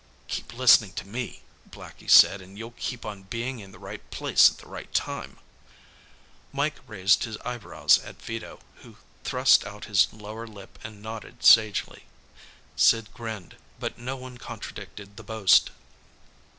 "Keep 0.27 0.55
listenin' 0.57 0.93
to 0.93 1.07
me," 1.07 1.43
Blackie 1.69 2.09
said, 2.09 2.41
"an' 2.41 2.57
you'll 2.57 2.71
keep 2.75 3.05
on 3.05 3.21
bein' 3.21 3.59
in 3.59 3.71
the 3.71 3.77
right 3.77 4.01
place 4.09 4.49
at 4.49 4.57
the 4.57 4.67
right 4.67 4.91
time." 4.95 5.37
Mike 6.51 6.77
raised 6.87 7.23
his 7.25 7.37
eyebrows 7.45 7.99
at 7.99 8.19
Vito, 8.19 8.61
who 8.77 8.97
thrust 9.23 9.63
out 9.63 9.85
his 9.85 10.11
lower 10.11 10.47
lip 10.47 10.79
and 10.83 11.03
nodded 11.03 11.43
sagely. 11.43 12.05
Sid 12.75 13.13
grinned, 13.13 13.57
but 13.79 13.99
no 13.99 14.15
one 14.15 14.39
contradicted 14.39 15.17
the 15.17 15.23
boast. 15.23 15.69